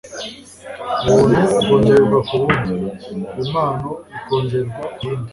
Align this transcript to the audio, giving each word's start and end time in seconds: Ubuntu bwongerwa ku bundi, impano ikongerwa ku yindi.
Ubuntu 1.07 1.39
bwongerwa 1.57 2.17
ku 2.27 2.33
bundi, 2.41 2.75
impano 3.41 3.89
ikongerwa 4.17 4.81
ku 4.93 4.99
yindi. 5.07 5.29